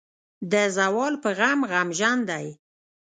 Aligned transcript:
د 0.51 0.53
زوال 0.75 1.13
پۀ 1.23 1.29
غم 1.39 1.59
غمژن 1.71 2.17
دے۔ 2.29 2.45